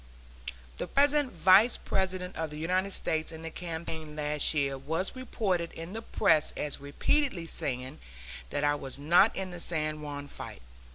[0.79, 5.71] The present Vice President of the United States in the campaign last year was reported
[5.73, 7.99] in the press as repeatedly saying
[8.49, 10.63] that I was not in the San Juan fight.